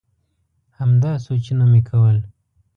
همدا 0.79 1.11
سوچونه 1.25 1.65
مي 1.71 1.81
کول؟ 1.89 2.17